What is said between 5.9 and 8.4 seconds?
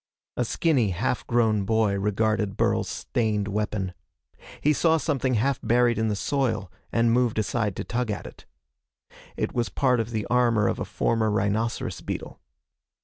in the soil and moved aside to tug at